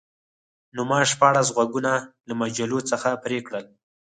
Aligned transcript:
نو 0.75 0.81
ما 0.89 0.99
شپاړس 1.11 1.47
غوږونه 1.55 1.91
له 2.27 2.33
مجلو 2.41 2.79
څخه 2.91 3.09
پرې 3.23 3.39
کړل 3.47 3.65